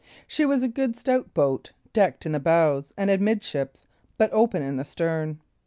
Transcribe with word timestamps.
She 0.25 0.47
was 0.47 0.63
a 0.63 0.67
good 0.67 0.95
stout 0.95 1.31
boat, 1.35 1.73
decked 1.93 2.25
in 2.25 2.31
the 2.31 2.39
bows 2.39 2.91
and 2.97 3.11
amidships, 3.11 3.87
but 4.17 4.33
open 4.33 4.63
in 4.63 4.77
the 4.77 4.83
stern. 4.83 5.39